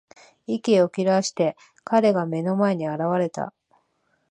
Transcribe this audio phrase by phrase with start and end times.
[0.47, 3.53] 息を切らして、彼が目の前に現れた。